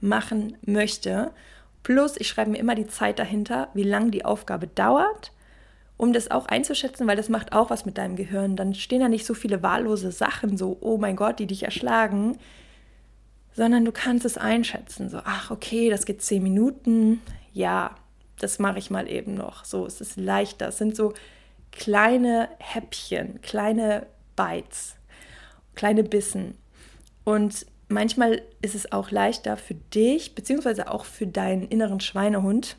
machen 0.00 0.56
möchte. 0.64 1.30
Plus, 1.82 2.16
ich 2.16 2.28
schreibe 2.28 2.50
mir 2.50 2.58
immer 2.58 2.74
die 2.74 2.86
Zeit 2.86 3.18
dahinter, 3.18 3.68
wie 3.74 3.84
lange 3.84 4.10
die 4.10 4.24
Aufgabe 4.24 4.66
dauert 4.66 5.32
um 5.96 6.12
das 6.12 6.30
auch 6.30 6.46
einzuschätzen, 6.46 7.06
weil 7.06 7.16
das 7.16 7.28
macht 7.28 7.52
auch 7.52 7.70
was 7.70 7.86
mit 7.86 7.96
deinem 7.98 8.16
Gehirn. 8.16 8.56
Dann 8.56 8.74
stehen 8.74 9.00
da 9.00 9.08
nicht 9.08 9.24
so 9.24 9.34
viele 9.34 9.62
wahllose 9.62 10.12
Sachen, 10.12 10.56
so, 10.56 10.76
oh 10.80 10.98
mein 10.98 11.16
Gott, 11.16 11.38
die 11.38 11.46
dich 11.46 11.62
erschlagen, 11.62 12.38
sondern 13.54 13.84
du 13.84 13.92
kannst 13.92 14.26
es 14.26 14.36
einschätzen. 14.36 15.08
So, 15.08 15.20
ach, 15.24 15.50
okay, 15.50 15.88
das 15.88 16.04
geht 16.04 16.20
zehn 16.20 16.42
Minuten. 16.42 17.22
Ja, 17.52 17.94
das 18.38 18.58
mache 18.58 18.78
ich 18.78 18.90
mal 18.90 19.08
eben 19.08 19.34
noch. 19.34 19.64
So, 19.64 19.86
es 19.86 20.02
ist 20.02 20.18
leichter. 20.18 20.68
Es 20.68 20.78
sind 20.78 20.94
so 20.94 21.14
kleine 21.78 22.48
Häppchen, 22.58 23.40
kleine 23.42 24.06
Bites, 24.34 24.96
kleine 25.74 26.02
Bissen. 26.02 26.56
Und 27.24 27.66
manchmal 27.88 28.42
ist 28.62 28.74
es 28.74 28.92
auch 28.92 29.10
leichter 29.10 29.56
für 29.56 29.74
dich, 29.74 30.34
beziehungsweise 30.34 30.90
auch 30.90 31.04
für 31.04 31.26
deinen 31.26 31.68
inneren 31.68 32.00
Schweinehund, 32.00 32.76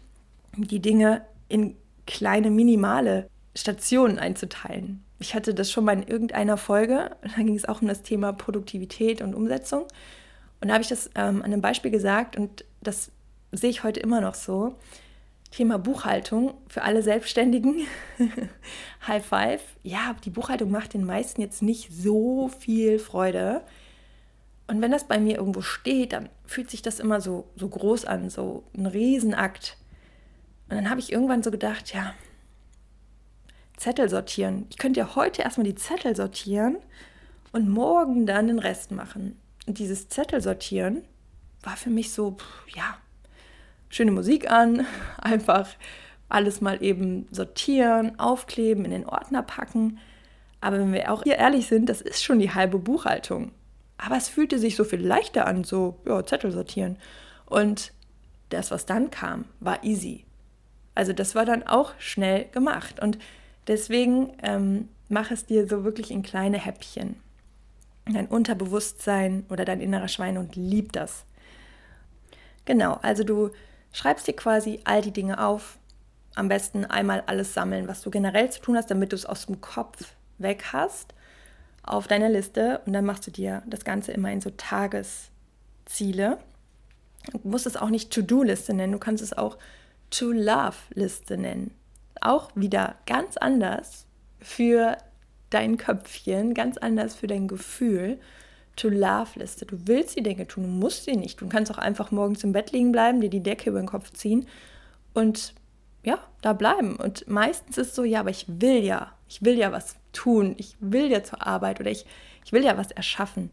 die 0.55 0.79
Dinge 0.79 1.21
in 1.47 1.75
kleine, 2.05 2.49
minimale 2.49 3.29
Stationen 3.55 4.19
einzuteilen. 4.19 5.03
Ich 5.19 5.33
hatte 5.33 5.53
das 5.53 5.71
schon 5.71 5.85
mal 5.85 5.93
in 5.93 6.07
irgendeiner 6.07 6.57
Folge, 6.57 7.11
da 7.21 7.41
ging 7.41 7.55
es 7.55 7.65
auch 7.65 7.81
um 7.81 7.87
das 7.87 8.03
Thema 8.03 8.33
Produktivität 8.33 9.21
und 9.21 9.33
Umsetzung. 9.33 9.83
Und 10.61 10.69
da 10.69 10.73
habe 10.73 10.83
ich 10.83 10.89
das 10.89 11.09
ähm, 11.15 11.41
an 11.41 11.45
einem 11.45 11.61
Beispiel 11.61 11.91
gesagt 11.91 12.35
und 12.35 12.65
das 12.81 13.11
sehe 13.51 13.69
ich 13.69 13.83
heute 13.83 13.99
immer 13.99 14.21
noch 14.21 14.35
so. 14.35 14.75
Thema 15.51 15.79
Buchhaltung 15.79 16.53
für 16.67 16.83
alle 16.83 17.01
Selbstständigen. 17.01 17.87
High 19.07 19.25
five. 19.25 19.61
Ja, 19.83 20.15
die 20.23 20.29
Buchhaltung 20.29 20.71
macht 20.71 20.93
den 20.93 21.05
meisten 21.05 21.41
jetzt 21.41 21.61
nicht 21.61 21.89
so 21.91 22.49
viel 22.59 22.99
Freude. 22.99 23.61
Und 24.67 24.81
wenn 24.81 24.91
das 24.91 25.05
bei 25.05 25.19
mir 25.19 25.37
irgendwo 25.37 25.61
steht, 25.61 26.13
dann 26.13 26.29
fühlt 26.45 26.69
sich 26.69 26.81
das 26.81 26.99
immer 26.99 27.21
so, 27.21 27.47
so 27.55 27.69
groß 27.69 28.05
an, 28.05 28.29
so 28.29 28.63
ein 28.75 28.85
Riesenakt. 28.85 29.77
Und 30.69 30.75
dann 30.75 30.89
habe 30.89 30.99
ich 30.99 31.11
irgendwann 31.11 31.43
so 31.43 31.51
gedacht, 31.51 31.93
ja, 31.93 32.13
Zettel 33.77 34.09
sortieren. 34.09 34.65
Ich 34.69 34.77
könnte 34.77 34.99
ja 34.99 35.15
heute 35.15 35.43
erstmal 35.43 35.65
die 35.65 35.75
Zettel 35.75 36.15
sortieren 36.15 36.77
und 37.53 37.69
morgen 37.69 38.25
dann 38.25 38.47
den 38.47 38.59
Rest 38.59 38.91
machen. 38.91 39.39
Und 39.65 39.79
dieses 39.79 40.09
Zettel 40.09 40.41
sortieren 40.41 41.03
war 41.63 41.77
für 41.77 41.89
mich 41.89 42.11
so, 42.11 42.37
ja, 42.75 42.97
schöne 43.89 44.11
Musik 44.11 44.49
an, 44.51 44.85
einfach 45.17 45.69
alles 46.29 46.61
mal 46.61 46.83
eben 46.83 47.27
sortieren, 47.31 48.19
aufkleben, 48.19 48.85
in 48.85 48.91
den 48.91 49.05
Ordner 49.05 49.43
packen. 49.43 49.99
Aber 50.59 50.79
wenn 50.79 50.91
wir 50.91 51.11
auch 51.11 51.23
hier 51.23 51.35
ehrlich 51.35 51.67
sind, 51.67 51.87
das 51.87 52.01
ist 52.01 52.23
schon 52.23 52.39
die 52.39 52.53
halbe 52.53 52.79
Buchhaltung. 52.79 53.51
Aber 53.97 54.17
es 54.17 54.27
fühlte 54.27 54.59
sich 54.59 54.75
so 54.75 54.83
viel 54.83 55.05
leichter 55.05 55.47
an, 55.47 55.63
so, 55.63 55.99
ja, 56.05 56.25
Zettel 56.25 56.51
sortieren. 56.51 56.97
Und 57.45 57.93
das, 58.49 58.71
was 58.71 58.85
dann 58.85 59.09
kam, 59.11 59.45
war 59.59 59.83
easy. 59.83 60.25
Also 60.95 61.13
das 61.13 61.35
war 61.35 61.45
dann 61.45 61.63
auch 61.63 61.93
schnell 61.99 62.45
gemacht. 62.51 62.99
Und 63.01 63.17
deswegen 63.67 64.33
ähm, 64.43 64.89
mach 65.09 65.31
es 65.31 65.45
dir 65.45 65.67
so 65.67 65.83
wirklich 65.83 66.11
in 66.11 66.23
kleine 66.23 66.57
Häppchen. 66.57 67.17
Dein 68.05 68.27
Unterbewusstsein 68.27 69.45
oder 69.49 69.65
dein 69.65 69.81
innerer 69.81 70.07
Schweinehund 70.07 70.55
liebt 70.55 70.95
das. 70.95 71.25
Genau, 72.65 72.99
also 73.01 73.23
du 73.23 73.51
schreibst 73.97 74.27
dir 74.27 74.35
quasi 74.35 74.79
all 74.83 75.01
die 75.01 75.11
Dinge 75.11 75.43
auf. 75.43 75.79
Am 76.35 76.49
besten 76.49 76.85
einmal 76.85 77.23
alles 77.25 77.55
sammeln, 77.55 77.87
was 77.87 78.01
du 78.01 78.11
generell 78.11 78.51
zu 78.51 78.61
tun 78.61 78.77
hast, 78.77 78.91
damit 78.91 79.11
du 79.11 79.15
es 79.15 79.25
aus 79.25 79.47
dem 79.47 79.59
Kopf 79.59 80.13
weg 80.37 80.65
hast 80.71 81.15
auf 81.81 82.07
deiner 82.07 82.29
Liste 82.29 82.81
und 82.85 82.93
dann 82.93 83.05
machst 83.05 83.25
du 83.25 83.31
dir 83.31 83.63
das 83.65 83.83
Ganze 83.85 84.11
immer 84.11 84.31
in 84.31 84.41
so 84.41 84.51
Tagesziele. 84.51 86.37
Du 87.31 87.39
musst 87.43 87.65
es 87.65 87.77
auch 87.77 87.89
nicht 87.89 88.11
To-Do-Liste 88.11 88.73
nennen, 88.73 88.93
du 88.93 88.99
kannst 88.99 89.23
es 89.23 89.35
auch 89.35 89.57
To-Love-Liste 90.11 91.37
nennen. 91.37 91.71
Auch 92.21 92.51
wieder 92.55 92.95
ganz 93.05 93.37
anders 93.37 94.05
für 94.39 94.97
dein 95.49 95.77
Köpfchen, 95.77 96.53
ganz 96.53 96.77
anders 96.77 97.15
für 97.15 97.27
dein 97.27 97.47
Gefühl. 97.47 98.19
To-Love-Liste. 98.77 99.65
Du 99.65 99.77
willst 99.85 100.15
die 100.15 100.23
Dinge 100.23 100.47
tun, 100.47 100.63
du 100.63 100.69
musst 100.69 101.03
sie 101.03 101.17
nicht. 101.17 101.41
Du 101.41 101.49
kannst 101.49 101.71
auch 101.71 101.77
einfach 101.77 102.11
morgens 102.11 102.43
im 102.43 102.53
Bett 102.53 102.71
liegen 102.71 102.93
bleiben, 102.93 103.19
dir 103.19 103.29
die 103.29 103.43
Decke 103.43 103.69
über 103.69 103.79
den 103.79 103.87
Kopf 103.87 104.11
ziehen 104.13 104.47
und 105.13 105.53
ja, 106.03 106.19
da 106.41 106.53
bleiben. 106.53 106.95
Und 106.95 107.27
meistens 107.27 107.77
ist 107.77 107.95
so, 107.95 108.05
ja, 108.05 108.21
aber 108.21 108.29
ich 108.29 108.45
will 108.47 108.83
ja, 108.83 109.11
ich 109.27 109.43
will 109.43 109.57
ja 109.57 109.73
was 109.73 109.97
tun, 110.13 110.55
ich 110.57 110.77
will 110.79 111.11
ja 111.11 111.23
zur 111.23 111.45
Arbeit 111.45 111.81
oder 111.81 111.91
ich, 111.91 112.05
ich 112.45 112.53
will 112.53 112.63
ja 112.63 112.77
was 112.77 112.91
erschaffen. 112.91 113.51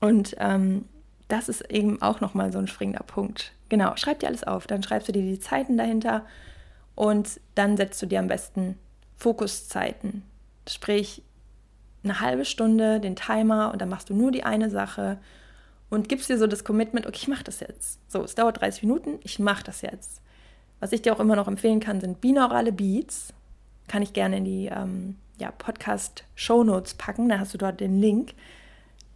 Und 0.00 0.36
ähm, 0.38 0.86
das 1.28 1.48
ist 1.48 1.70
eben 1.70 2.00
auch 2.00 2.20
nochmal 2.20 2.52
so 2.52 2.58
ein 2.58 2.68
springender 2.68 3.02
Punkt. 3.02 3.52
Genau, 3.68 3.96
schreib 3.96 4.20
dir 4.20 4.28
alles 4.28 4.44
auf, 4.44 4.66
dann 4.66 4.82
schreibst 4.82 5.08
du 5.08 5.12
dir 5.12 5.22
die 5.22 5.40
Zeiten 5.40 5.76
dahinter 5.76 6.24
und 6.94 7.40
dann 7.56 7.76
setzt 7.76 8.00
du 8.00 8.06
dir 8.06 8.20
am 8.20 8.28
besten 8.28 8.78
Fokuszeiten. 9.16 10.22
Sprich, 10.68 11.22
eine 12.06 12.20
halbe 12.20 12.44
Stunde 12.44 13.00
den 13.00 13.16
Timer 13.16 13.72
und 13.72 13.80
dann 13.80 13.88
machst 13.88 14.10
du 14.10 14.14
nur 14.14 14.30
die 14.30 14.44
eine 14.44 14.70
Sache 14.70 15.18
und 15.90 16.08
gibst 16.08 16.28
dir 16.28 16.38
so 16.38 16.46
das 16.46 16.64
Commitment, 16.64 17.06
okay, 17.06 17.18
ich 17.22 17.28
mache 17.28 17.44
das 17.44 17.60
jetzt. 17.60 18.00
So, 18.10 18.22
es 18.22 18.34
dauert 18.34 18.60
30 18.60 18.82
Minuten, 18.82 19.18
ich 19.22 19.38
mache 19.38 19.64
das 19.64 19.82
jetzt. 19.82 20.20
Was 20.80 20.92
ich 20.92 21.02
dir 21.02 21.12
auch 21.14 21.20
immer 21.20 21.36
noch 21.36 21.48
empfehlen 21.48 21.80
kann, 21.80 22.00
sind 22.00 22.20
binaurale 22.20 22.72
Beats. 22.72 23.32
Kann 23.88 24.02
ich 24.02 24.12
gerne 24.12 24.38
in 24.38 24.44
die 24.44 24.66
ähm, 24.66 25.16
ja, 25.38 25.50
Podcast-Shownotes 25.52 26.94
packen, 26.94 27.28
da 27.28 27.38
hast 27.38 27.54
du 27.54 27.58
dort 27.58 27.80
den 27.80 28.00
Link. 28.00 28.34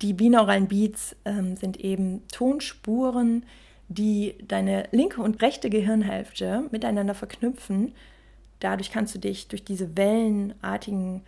Die 0.02 0.12
binauralen 0.12 0.68
Beats 0.68 1.16
ähm, 1.24 1.56
sind 1.56 1.78
eben 1.78 2.26
Tonspuren, 2.28 3.44
die 3.88 4.36
deine 4.46 4.84
linke 4.92 5.20
und 5.20 5.42
rechte 5.42 5.68
Gehirnhälfte 5.68 6.64
miteinander 6.70 7.14
verknüpfen. 7.14 7.92
Dadurch 8.60 8.90
kannst 8.90 9.14
du 9.14 9.18
dich 9.18 9.48
durch 9.48 9.64
diese 9.64 9.96
wellenartigen 9.96 11.22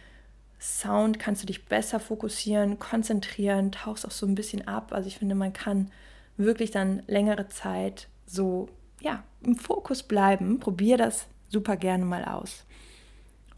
Sound 0.63 1.19
kannst 1.19 1.43
du 1.43 1.47
dich 1.47 1.65
besser 1.65 1.99
fokussieren, 1.99 2.79
konzentrieren, 2.79 3.73
tauchst 3.73 4.07
auch 4.07 4.13
so 4.13 4.27
ein 4.27 4.37
bisschen 4.37 4.69
ab. 4.69 4.93
Also 4.93 5.09
ich 5.09 5.19
finde, 5.19 5.35
man 5.35 5.53
kann 5.53 5.91
wirklich 6.37 6.71
dann 6.71 7.03
längere 7.09 7.49
Zeit 7.49 8.09
so 8.27 8.69
ja, 9.01 9.25
im 9.43 9.57
Fokus 9.57 10.05
bleiben. 10.05 10.61
Probier 10.61 10.97
das 10.97 11.27
super 11.49 11.77
gerne 11.77 12.05
mal 12.05 12.25
aus. 12.25 12.65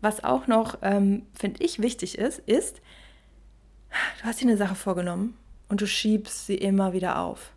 Was 0.01 0.25
auch 0.25 0.47
noch, 0.47 0.79
ähm, 0.81 1.27
finde 1.35 1.63
ich, 1.63 1.81
wichtig 1.81 2.17
ist, 2.17 2.39
ist, 2.41 2.81
du 4.21 4.25
hast 4.25 4.41
dir 4.41 4.49
eine 4.49 4.57
Sache 4.57 4.75
vorgenommen 4.75 5.37
und 5.69 5.83
du 5.83 5.87
schiebst 5.87 6.47
sie 6.47 6.57
immer 6.57 6.95
wieder 6.95 7.19
auf. 7.19 7.53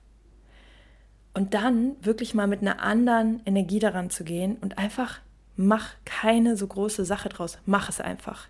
Und 1.34 1.54
dann 1.54 1.96
wirklich 2.02 2.34
mal 2.34 2.48
mit 2.48 2.62
einer 2.62 2.82
anderen 2.82 3.42
Energie 3.46 3.80
daran 3.80 4.10
zu 4.10 4.26
gehen 4.26 4.58
und 4.58 4.78
einfach 4.78 5.22
mach 5.56 5.94
keine 6.04 6.58
so 6.58 6.68
große 6.68 7.06
Sache 7.06 7.30
draus. 7.30 7.60
Mach 7.66 7.88
es 7.88 8.02
einfach. 8.02 8.48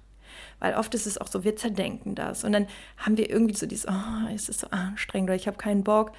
Weil 0.59 0.75
oft 0.75 0.93
ist 0.93 1.07
es 1.07 1.17
auch 1.17 1.27
so, 1.27 1.43
wir 1.43 1.55
zerdenken 1.55 2.15
das. 2.15 2.43
Und 2.43 2.51
dann 2.51 2.67
haben 2.97 3.17
wir 3.17 3.29
irgendwie 3.29 3.55
so 3.55 3.65
dieses, 3.65 3.87
oh, 3.87 4.33
es 4.33 4.49
ist 4.49 4.59
so 4.59 4.67
anstrengend 4.69 5.29
oder 5.29 5.35
ich 5.35 5.47
habe 5.47 5.57
keinen 5.57 5.83
Bock. 5.83 6.11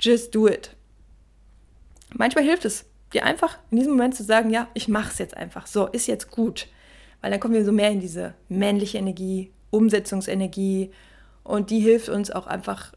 Just 0.00 0.34
do 0.34 0.48
it. 0.48 0.76
Manchmal 2.14 2.44
hilft 2.44 2.64
es, 2.64 2.86
dir 3.12 3.24
einfach 3.24 3.58
in 3.70 3.78
diesem 3.78 3.92
Moment 3.92 4.14
zu 4.14 4.24
sagen, 4.24 4.50
ja, 4.50 4.68
ich 4.74 4.88
mache 4.88 5.10
es 5.10 5.18
jetzt 5.18 5.36
einfach. 5.36 5.66
So, 5.66 5.86
ist 5.86 6.06
jetzt 6.06 6.30
gut. 6.30 6.68
Weil 7.20 7.30
dann 7.30 7.40
kommen 7.40 7.54
wir 7.54 7.64
so 7.64 7.72
mehr 7.72 7.90
in 7.90 8.00
diese 8.00 8.34
männliche 8.48 8.98
Energie, 8.98 9.52
Umsetzungsenergie. 9.70 10.90
Und 11.42 11.70
die 11.70 11.80
hilft 11.80 12.08
uns 12.08 12.30
auch 12.30 12.46
einfach, 12.46 12.92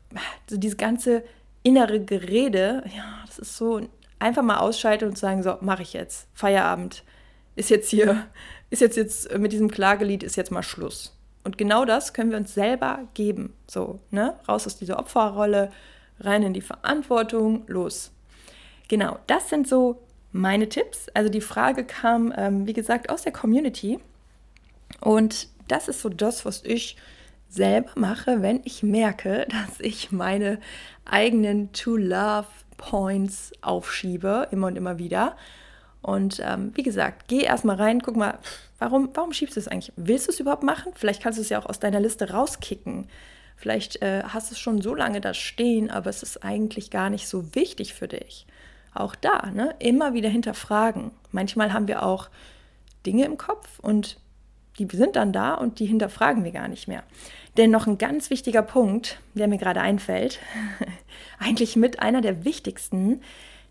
so 0.49 0.57
dieses 0.57 0.77
ganze 0.77 1.23
innere 1.63 1.99
Gerede, 1.99 2.83
ja, 2.95 3.23
das 3.25 3.39
ist 3.39 3.57
so, 3.57 3.81
einfach 4.19 4.43
mal 4.43 4.57
ausschalten 4.57 5.05
und 5.05 5.17
sagen, 5.17 5.43
so, 5.43 5.57
mache 5.61 5.81
ich 5.81 5.93
jetzt. 5.93 6.27
Feierabend. 6.33 7.03
Ist 7.55 7.69
jetzt 7.69 7.89
hier 7.89 8.27
ist 8.71 8.79
jetzt, 8.79 8.95
jetzt 8.95 9.37
mit 9.37 9.51
diesem 9.51 9.69
Klagelied 9.69 10.23
ist 10.23 10.37
jetzt 10.37 10.49
mal 10.49 10.63
Schluss. 10.63 11.15
Und 11.43 11.57
genau 11.57 11.85
das 11.85 12.13
können 12.13 12.31
wir 12.31 12.37
uns 12.37 12.53
selber 12.53 13.07
geben. 13.13 13.53
So, 13.67 13.99
ne? 14.09 14.35
Raus 14.47 14.65
aus 14.65 14.77
dieser 14.77 14.97
Opferrolle, 14.97 15.71
rein 16.19 16.41
in 16.41 16.53
die 16.53 16.61
Verantwortung, 16.61 17.63
los. 17.67 18.11
Genau, 18.87 19.19
das 19.27 19.49
sind 19.49 19.67
so 19.67 20.01
meine 20.31 20.69
Tipps. 20.69 21.07
Also 21.13 21.29
die 21.29 21.41
Frage 21.41 21.83
kam, 21.83 22.33
ähm, 22.35 22.65
wie 22.65 22.73
gesagt, 22.73 23.09
aus 23.09 23.23
der 23.23 23.33
Community. 23.33 23.99
Und 25.01 25.49
das 25.67 25.87
ist 25.87 26.01
so 26.01 26.09
das, 26.09 26.45
was 26.45 26.63
ich 26.63 26.95
selber 27.49 27.91
mache, 27.95 28.41
wenn 28.41 28.61
ich 28.63 28.83
merke, 28.83 29.47
dass 29.49 29.79
ich 29.79 30.13
meine 30.13 30.59
eigenen 31.03 31.73
To-Love-Points 31.73 33.51
aufschiebe, 33.61 34.47
immer 34.51 34.67
und 34.67 34.77
immer 34.77 34.97
wieder. 34.97 35.35
Und 36.01 36.41
ähm, 36.43 36.71
wie 36.73 36.83
gesagt, 36.83 37.27
geh 37.27 37.41
erstmal 37.41 37.75
rein, 37.75 38.01
guck 38.01 38.15
mal, 38.15 38.39
warum, 38.79 39.09
warum 39.13 39.33
schiebst 39.33 39.55
du 39.55 39.59
es 39.59 39.67
eigentlich? 39.67 39.93
Willst 39.95 40.27
du 40.27 40.31
es 40.31 40.39
überhaupt 40.39 40.63
machen? 40.63 40.93
Vielleicht 40.95 41.21
kannst 41.21 41.37
du 41.37 41.43
es 41.43 41.49
ja 41.49 41.59
auch 41.59 41.67
aus 41.67 41.79
deiner 41.79 41.99
Liste 41.99 42.31
rauskicken. 42.31 43.07
Vielleicht 43.55 44.01
äh, 44.01 44.23
hast 44.23 44.49
du 44.49 44.55
es 44.55 44.59
schon 44.59 44.81
so 44.81 44.95
lange 44.95 45.21
da 45.21 45.35
stehen, 45.35 45.91
aber 45.91 46.09
es 46.09 46.23
ist 46.23 46.43
eigentlich 46.43 46.89
gar 46.89 47.11
nicht 47.11 47.27
so 47.27 47.53
wichtig 47.53 47.93
für 47.93 48.07
dich. 48.07 48.47
Auch 48.93 49.15
da, 49.15 49.51
ne? 49.51 49.75
immer 49.79 50.13
wieder 50.13 50.29
hinterfragen. 50.29 51.11
Manchmal 51.31 51.71
haben 51.71 51.87
wir 51.87 52.03
auch 52.03 52.29
Dinge 53.05 53.25
im 53.25 53.37
Kopf 53.37 53.79
und 53.79 54.17
die 54.79 54.87
sind 54.91 55.15
dann 55.15 55.31
da 55.31 55.53
und 55.53 55.79
die 55.79 55.85
hinterfragen 55.85 56.43
wir 56.43 56.51
gar 56.51 56.67
nicht 56.67 56.87
mehr. 56.87 57.03
Denn 57.57 57.69
noch 57.69 57.85
ein 57.85 57.97
ganz 57.97 58.29
wichtiger 58.29 58.63
Punkt, 58.63 59.19
der 59.33 59.47
mir 59.47 59.57
gerade 59.57 59.81
einfällt, 59.81 60.39
eigentlich 61.39 61.75
mit 61.75 61.99
einer 61.99 62.21
der 62.21 62.45
wichtigsten, 62.45 63.21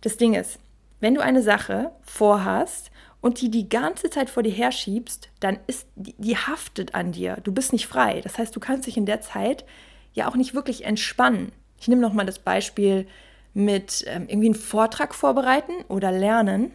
das 0.02 0.16
Ding 0.16 0.34
ist, 0.34 0.58
wenn 1.00 1.14
du 1.14 1.22
eine 1.22 1.42
Sache 1.42 1.90
vorhast 2.02 2.90
und 3.20 3.40
die 3.40 3.50
die 3.50 3.68
ganze 3.68 4.10
Zeit 4.10 4.30
vor 4.30 4.42
dir 4.42 4.52
herschiebst, 4.52 5.28
dann 5.40 5.58
ist 5.66 5.86
die, 5.96 6.14
die 6.18 6.36
haftet 6.36 6.94
an 6.94 7.12
dir. 7.12 7.38
Du 7.42 7.52
bist 7.52 7.72
nicht 7.72 7.86
frei. 7.86 8.20
Das 8.22 8.38
heißt, 8.38 8.54
du 8.54 8.60
kannst 8.60 8.86
dich 8.86 8.96
in 8.96 9.06
der 9.06 9.20
Zeit 9.20 9.64
ja 10.12 10.28
auch 10.28 10.36
nicht 10.36 10.54
wirklich 10.54 10.84
entspannen. 10.84 11.52
Ich 11.78 11.88
nehme 11.88 12.00
noch 12.00 12.12
mal 12.12 12.26
das 12.26 12.38
Beispiel 12.38 13.06
mit 13.52 14.04
ähm, 14.06 14.26
irgendwie 14.28 14.48
einen 14.48 14.54
Vortrag 14.54 15.14
vorbereiten 15.14 15.72
oder 15.88 16.12
lernen. 16.12 16.72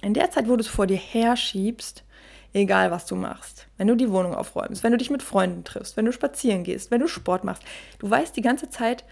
In 0.00 0.14
der 0.14 0.30
Zeit, 0.30 0.48
wo 0.48 0.56
du 0.56 0.60
es 0.60 0.68
vor 0.68 0.86
dir 0.86 0.96
herschiebst, 0.96 2.04
egal 2.52 2.90
was 2.90 3.06
du 3.06 3.16
machst, 3.16 3.66
wenn 3.76 3.86
du 3.86 3.96
die 3.96 4.10
Wohnung 4.10 4.34
aufräumst, 4.34 4.82
wenn 4.82 4.92
du 4.92 4.98
dich 4.98 5.10
mit 5.10 5.22
Freunden 5.22 5.64
triffst, 5.64 5.96
wenn 5.96 6.04
du 6.04 6.12
spazieren 6.12 6.64
gehst, 6.64 6.90
wenn 6.90 7.00
du 7.00 7.08
Sport 7.08 7.44
machst, 7.44 7.62
du 7.98 8.08
weißt 8.08 8.36
die 8.36 8.42
ganze 8.42 8.68
Zeit, 8.70 9.04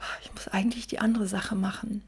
oh, 0.00 0.18
ich 0.22 0.32
muss 0.32 0.48
eigentlich 0.48 0.86
die 0.86 0.98
andere 0.98 1.26
Sache 1.26 1.54
machen. 1.54 2.02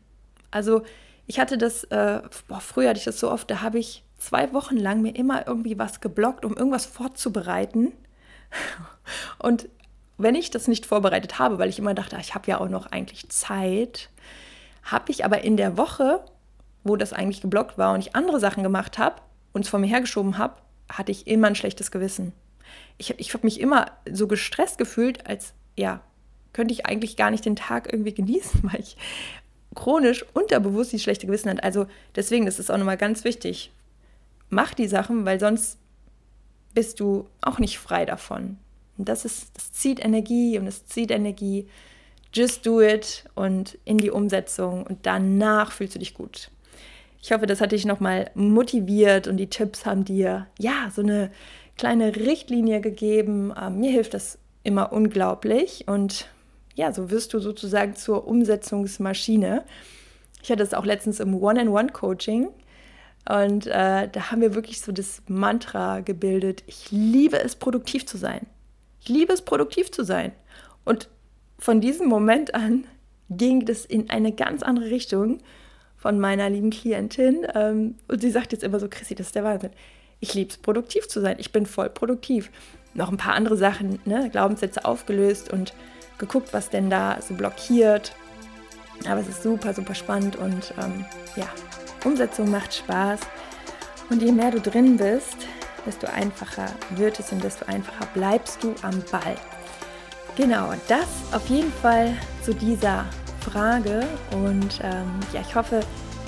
Also 0.50 0.83
ich 1.26 1.38
hatte 1.40 1.59
das, 1.59 1.85
äh, 1.85 2.23
boah, 2.49 2.61
früher 2.61 2.90
hatte 2.90 2.99
ich 2.99 3.04
das 3.04 3.18
so 3.18 3.30
oft, 3.30 3.50
da 3.50 3.61
habe 3.62 3.78
ich 3.78 4.04
zwei 4.18 4.52
Wochen 4.52 4.76
lang 4.76 5.02
mir 5.02 5.14
immer 5.14 5.47
irgendwie 5.47 5.78
was 5.78 6.00
geblockt, 6.00 6.45
um 6.45 6.56
irgendwas 6.56 6.87
vorzubereiten. 6.87 7.92
Und 9.38 9.68
wenn 10.18 10.35
ich 10.35 10.50
das 10.50 10.68
nicht 10.68 10.87
vorbereitet 10.87 11.38
habe, 11.38 11.59
weil 11.59 11.68
ich 11.68 11.78
immer 11.78 11.95
dachte, 11.95 12.16
ich 12.21 12.35
habe 12.35 12.50
ja 12.50 12.59
auch 12.61 12.68
noch 12.68 12.87
eigentlich 12.87 13.28
Zeit, 13.28 14.09
habe 14.83 15.11
ich 15.11 15.25
aber 15.25 15.42
in 15.42 15.56
der 15.56 15.76
Woche, 15.76 16.25
wo 16.85 16.97
das 16.97 17.12
eigentlich 17.12 17.42
geblockt 17.42 17.76
war 17.76 17.92
und 17.92 18.00
ich 18.00 18.14
andere 18.14 18.40
Sachen 18.40 18.62
gemacht 18.62 18.99
habe 18.99 19.21
und 19.52 19.64
es 19.64 19.68
vor 19.68 19.80
mir 19.80 19.88
hergeschoben 19.88 20.38
habe, 20.38 20.54
hatte 20.88 21.12
ich 21.12 21.26
immer 21.26 21.49
ein 21.49 21.56
schlechtes 21.56 21.90
Gewissen. 21.90 22.33
Ich, 22.97 23.18
ich 23.18 23.35
habe 23.35 23.45
mich 23.45 23.61
immer 23.61 23.87
so 24.11 24.26
gestresst 24.26 24.78
gefühlt, 24.78 25.26
als 25.26 25.52
ja, 25.76 26.00
könnte 26.52 26.73
ich 26.73 26.87
eigentlich 26.87 27.16
gar 27.16 27.30
nicht 27.30 27.45
den 27.45 27.56
Tag 27.56 27.92
irgendwie 27.92 28.14
genießen, 28.14 28.61
weil 28.73 28.80
ich 28.80 28.97
chronisch 29.76 30.25
unterbewusst 30.35 30.92
die 30.92 30.99
schlechte 30.99 31.26
Gewissen 31.26 31.50
hat. 31.50 31.62
Also 31.62 31.87
deswegen 32.16 32.49
ist 32.49 32.59
es 32.59 32.71
auch 32.71 32.78
nochmal 32.78 32.97
ganz 32.97 33.23
wichtig. 33.23 33.71
Mach 34.49 34.75
die 34.75 34.88
Sachen, 34.88 35.25
weil 35.25 35.38
sonst 35.38 35.78
bist 36.75 36.99
du 36.99 37.28
auch 37.40 37.61
nicht 37.61 37.78
frei 37.78 38.04
davon. 38.04 38.59
Und 38.99 39.09
das 39.09 39.25
ist, 39.25 39.50
das 39.54 39.73
zieht 39.73 40.04
Energie 40.04 40.59
und 40.59 40.66
es 40.66 40.87
zieht 40.87 41.11
Energie. 41.11 41.68
Just 42.33 42.66
do 42.66 42.83
it 42.83 43.25
und 43.35 43.78
in 43.85 43.99
die 43.99 44.11
Umsetzung 44.11 44.85
und 44.87 45.06
danach 45.06 45.73
fühlst 45.73 45.95
du 45.95 45.99
dich 45.99 46.14
gut. 46.14 46.50
Ich 47.23 47.33
hoffe, 47.33 47.47
das 47.47 47.61
hat 47.61 47.73
dich 47.73 47.85
nochmal 47.85 48.30
motiviert 48.35 49.26
und 49.26 49.37
die 49.37 49.49
Tipps 49.49 49.87
haben 49.87 50.04
dir 50.04 50.47
ja 50.59 50.90
so 50.95 51.02
eine 51.02 51.30
kleine 51.76 52.14
Richtlinie 52.14 52.80
gegeben. 52.80 53.52
Ähm, 53.61 53.80
mir 53.80 53.90
hilft 53.90 54.14
das 54.14 54.38
immer 54.64 54.92
unglaublich 54.92 55.85
und 55.87 56.28
ja, 56.76 56.92
so 56.92 57.11
wirst 57.11 57.35
du 57.35 57.40
sozusagen 57.40 57.97
zur 57.97 58.28
Umsetzungsmaschine. 58.28 59.64
Ich 60.42 60.50
hatte 60.50 60.62
es 60.62 60.75
auch 60.75 60.85
letztens 60.85 61.18
im 61.18 61.35
One-on-One-Coaching 61.35 62.49
und 63.28 63.66
äh, 63.66 64.09
da 64.09 64.30
haben 64.30 64.40
wir 64.40 64.54
wirklich 64.54 64.80
so 64.80 64.92
das 64.92 65.23
Mantra 65.26 66.00
gebildet, 66.00 66.62
ich 66.66 66.92
liebe 66.92 67.42
es, 67.42 67.56
produktiv 67.56 68.06
zu 68.06 68.18
sein. 68.18 68.47
Ich 69.00 69.09
liebe 69.09 69.33
es, 69.33 69.42
produktiv 69.42 69.90
zu 69.90 70.04
sein. 70.04 70.33
Und 70.85 71.09
von 71.59 71.80
diesem 71.80 72.06
Moment 72.09 72.54
an 72.54 72.85
ging 73.30 73.64
das 73.64 73.85
in 73.85 74.11
eine 74.11 74.33
ganz 74.33 74.62
andere 74.62 74.90
Richtung 74.90 75.38
von 75.97 76.21
meiner 76.21 76.49
lieben 76.50 76.71
Klientin. 76.71 77.47
Ähm, 77.54 77.97
und 78.06 78.21
sie 78.21 78.30
sagt 78.30 78.52
jetzt 78.52 78.62
immer 78.62 78.78
so, 78.78 78.88
Chrissy, 78.88 79.16
das 79.16 79.28
ist 79.28 79.35
der 79.35 79.45
Wahnsinn. 79.45 79.71
Ich 80.21 80.35
liebe 80.35 80.50
es, 80.50 80.59
produktiv 80.59 81.09
zu 81.09 81.21
sein. 81.21 81.37
Ich 81.40 81.50
bin 81.50 81.66
voll 81.66 81.90
produktiv. 81.90 82.50
Noch 82.95 83.11
ein 83.11 83.16
paar 83.16 83.35
andere 83.35 83.56
Sachen, 83.56 83.99
ne? 84.04 84.30
Glaubenssätze 84.30 84.85
aufgelöst 84.85 85.52
und 85.52 85.75
geguckt, 86.19 86.53
was 86.53 86.71
denn 86.71 86.91
da 86.91 87.19
so 87.21 87.35
blockiert. 87.35 88.15
Aber 89.09 89.21
es 89.21 89.29
ist 89.29 89.43
super, 89.43 89.75
super 89.75 89.95
spannend 89.95 90.37
und 90.37 90.73
ähm, 90.83 91.05
ja, 91.37 91.47
Umsetzung 92.05 92.51
macht 92.51 92.75
Spaß. 92.75 93.21
Und 94.09 94.23
je 94.23 94.33
mehr 94.33 94.51
du 94.51 94.61
drin 94.61 94.97
bist, 94.97 95.37
desto 95.85 96.07
einfacher 96.07 96.67
wird 96.91 97.19
es 97.21 97.33
und 97.33 97.43
desto 97.43 97.67
einfacher 97.67 98.07
bleibst 98.15 98.63
du 98.63 98.75
am 98.83 99.03
Ball. 99.11 99.37
Genau, 100.37 100.73
das 100.89 101.07
auf 101.33 101.47
jeden 101.49 101.73
Fall 101.73 102.15
zu 102.43 102.55
dieser 102.55 103.05
Frage. 103.41 104.07
Und 104.33 104.81
ähm, 104.83 105.21
ja, 105.33 105.41
ich 105.41 105.55
hoffe, 105.55 105.81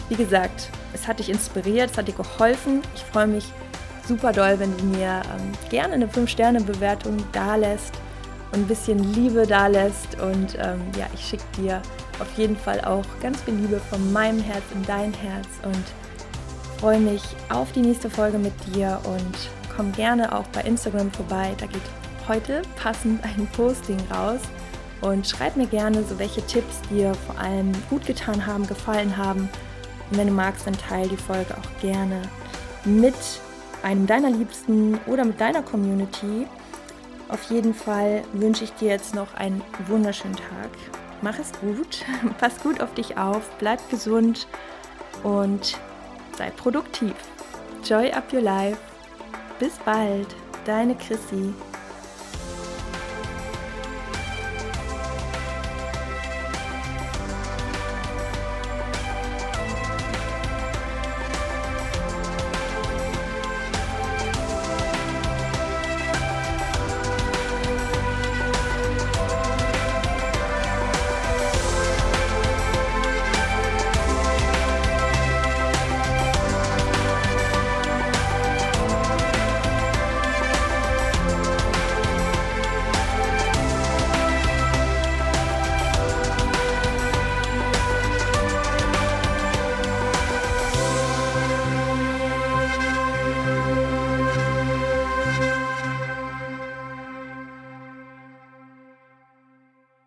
wie 0.09 0.17
gesagt, 0.17 0.71
es 0.93 1.07
hat 1.07 1.19
dich 1.19 1.29
inspiriert, 1.29 1.91
es 1.91 1.99
hat 1.99 2.09
dir 2.09 2.15
geholfen. 2.15 2.83
Ich 2.95 3.03
freue 3.03 3.27
mich 3.27 3.45
super 4.07 4.33
doll, 4.33 4.59
wenn 4.59 4.77
du 4.77 4.85
mir 4.85 5.23
ähm, 5.37 5.53
gerne 5.71 5.95
eine 5.95 6.07
5-Sterne-Bewertung 6.07 7.17
da 7.33 7.57
lässt 7.57 7.95
ein 8.59 8.67
bisschen 8.67 9.15
Liebe 9.15 9.47
da 9.47 9.67
lässt. 9.67 10.21
Und 10.21 10.57
ähm, 10.59 10.81
ja, 10.97 11.07
ich 11.15 11.25
schicke 11.25 11.45
dir 11.59 11.83
auf 12.19 12.33
jeden 12.37 12.57
Fall 12.57 12.81
auch 12.83 13.05
ganz 13.21 13.41
viel 13.43 13.55
Liebe 13.55 13.81
von 13.91 14.13
meinem 14.13 14.41
Herz 14.41 14.65
in 14.75 14.83
dein 14.85 15.13
Herz 15.13 15.47
und 15.63 15.85
freue 16.81 16.99
mich 16.99 17.23
auf 17.49 17.73
die 17.73 17.81
nächste 17.81 18.11
Folge 18.11 18.39
mit 18.39 18.53
dir 18.67 19.01
und 19.05 19.51
komm 19.77 19.93
gerne 19.93 20.37
auch 20.37 20.47
bei 20.49 20.61
Instagram 20.63 21.11
vorbei. 21.13 21.55
Da 21.59 21.67
geht 21.67 21.83
heute 22.29 22.63
passend 22.77 23.23
ein 23.25 23.47
Posting 23.57 23.99
raus. 24.13 24.41
Und 25.01 25.27
schreib 25.29 25.57
mir 25.57 25.67
gerne 25.67 26.03
so, 26.03 26.19
welche 26.19 26.45
Tipps 26.47 26.81
dir 26.91 27.15
vor 27.15 27.39
allem 27.39 27.73
gut 27.89 28.05
getan 28.07 28.45
haben, 28.47 28.67
gefallen 28.67 29.17
haben. 29.17 29.49
Und 30.11 30.19
wenn 30.19 30.27
du 30.27 30.33
magst, 30.33 30.67
dann 30.67 30.77
teile 30.77 31.09
die 31.09 31.17
Folge 31.17 31.55
auch 31.57 31.81
gerne 31.81 32.23
mit 32.85 33.15
einem 33.83 34.07
deiner 34.07 34.31
Liebsten 34.31 34.99
oder 35.07 35.25
mit 35.25 35.41
deiner 35.41 35.63
Community. 35.63 36.47
Auf 37.29 37.51
jeden 37.51 37.75
Fall 37.75 38.23
wünsche 38.33 38.65
ich 38.65 38.73
dir 38.75 38.89
jetzt 38.89 39.15
noch 39.15 39.35
einen 39.35 39.63
wunderschönen 39.87 40.37
Tag. 40.37 40.71
Mach 41.21 41.39
es 41.39 41.53
gut, 41.61 42.05
pass 42.39 42.59
gut 42.61 42.81
auf 42.81 42.95
dich 42.95 43.17
auf, 43.19 43.51
bleib 43.59 43.89
gesund 43.91 44.47
und 45.23 45.79
sei 46.37 46.51
produktiv. 46.51 47.15
Joy 47.85 48.11
up 48.13 48.33
your 48.33 48.41
life. 48.41 48.79
Bis 49.59 49.77
bald, 49.85 50.35
deine 50.65 50.95
Chrissy. 50.95 51.53